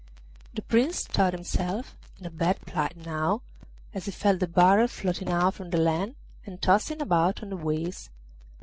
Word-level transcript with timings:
The 0.55 0.63
Prince 0.63 1.05
thought 1.05 1.31
himself 1.31 1.95
in 2.19 2.25
a 2.25 2.31
bad 2.31 2.59
plight 2.65 2.97
now, 2.97 3.43
as 3.93 4.05
he 4.05 4.11
felt 4.11 4.39
the 4.39 4.47
barrel 4.47 4.87
floating 4.87 5.29
out 5.29 5.53
from 5.53 5.69
the 5.69 5.77
land 5.77 6.15
and 6.43 6.59
tossing 6.59 7.03
about 7.03 7.43
on 7.43 7.51
the 7.51 7.57
waves. 7.57 8.09